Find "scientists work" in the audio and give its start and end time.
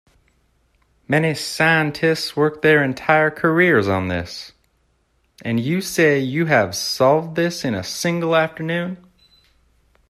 1.35-2.63